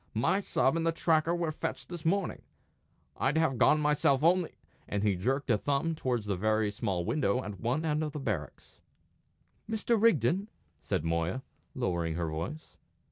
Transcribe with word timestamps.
My 0.15 0.41
sub 0.41 0.75
and 0.75 0.83
the 0.83 0.91
tracker 0.91 1.35
were 1.35 1.51
fetched 1.51 1.87
this 1.89 2.03
morning. 2.05 2.41
I'd 3.17 3.37
have 3.37 3.59
gone 3.59 3.79
myself 3.79 4.23
only" 4.23 4.55
and 4.89 5.03
he 5.03 5.13
jerked 5.15 5.51
a 5.51 5.59
thumb 5.59 5.93
towards 5.93 6.27
a 6.27 6.35
very 6.35 6.71
small 6.71 7.05
window 7.05 7.43
at 7.43 7.59
one 7.59 7.85
end 7.85 8.01
of 8.03 8.13
the 8.13 8.19
barracks. 8.19 8.79
"Mr. 9.69 10.01
Rigden?" 10.01 10.47
said 10.81 11.03
Moya, 11.03 11.43
lowering 11.75 12.15
her 12.15 12.29
voice. 12.31 12.77